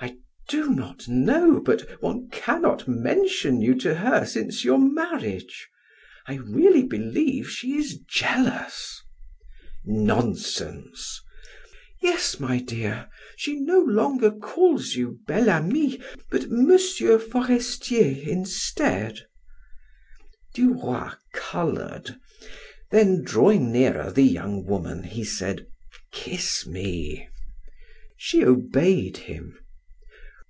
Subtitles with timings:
[0.00, 0.16] "I
[0.50, 5.68] do not know, but one cannot mention you to her since your marriage;
[6.28, 9.02] I really believe she is jealous."
[9.84, 11.20] "Nonsense."
[12.00, 16.78] "Yes, my dear, she no longer calls you Bel Ami, but M.
[17.18, 19.26] Forestier instead."
[20.54, 22.18] Du Roy colored,
[22.92, 25.66] then drawing nearer the young woman, he said:
[26.12, 27.28] "Kiss me."
[28.16, 29.58] She obeyed him.